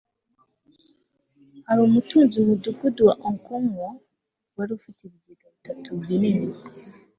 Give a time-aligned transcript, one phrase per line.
[1.67, 3.87] hari umutunzi mu mudugudu wa okonkwo
[4.57, 6.49] wari ufite ibigega bitatu binini